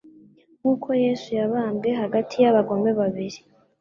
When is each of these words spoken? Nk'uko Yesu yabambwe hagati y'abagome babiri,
Nk'uko 0.59 0.87
Yesu 1.03 1.29
yabambwe 1.39 1.89
hagati 2.01 2.35
y'abagome 2.43 2.89
babiri, 2.99 3.39